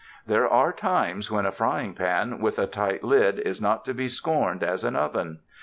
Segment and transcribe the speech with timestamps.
[0.25, 4.07] There are times when a frying pan with a tight lid is not to be
[4.07, 5.41] scorned as an oven.